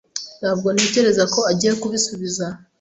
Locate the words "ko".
1.33-1.39